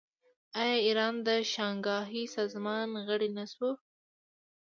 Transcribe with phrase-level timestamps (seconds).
[0.61, 3.69] آیا ایران د شانګهای سازمان غړی نه شو؟